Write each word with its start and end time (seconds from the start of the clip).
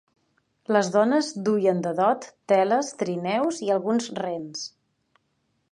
Les 0.75 0.87
dones 0.95 1.29
duien 1.49 1.83
de 1.87 1.91
dot 1.99 2.25
teles, 2.53 2.91
trineus 3.03 3.61
i 3.69 3.71
alguns 3.77 4.13
rens. 4.23 4.67